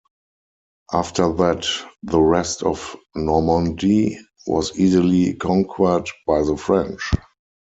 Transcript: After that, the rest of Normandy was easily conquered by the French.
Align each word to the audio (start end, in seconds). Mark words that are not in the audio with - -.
After 0.91 1.31
that, 1.33 1.67
the 2.01 2.19
rest 2.19 2.63
of 2.63 2.95
Normandy 3.13 4.17
was 4.47 4.75
easily 4.79 5.35
conquered 5.35 6.09
by 6.25 6.41
the 6.41 6.57
French. 6.57 7.11